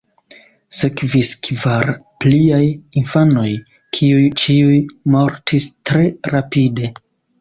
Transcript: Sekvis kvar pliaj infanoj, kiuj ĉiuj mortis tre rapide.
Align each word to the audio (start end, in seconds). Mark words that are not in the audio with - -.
Sekvis 0.75 1.27
kvar 1.47 1.91
pliaj 2.25 2.61
infanoj, 3.01 3.51
kiuj 3.99 4.25
ĉiuj 4.45 4.81
mortis 5.17 5.69
tre 5.91 6.03
rapide. 6.37 6.91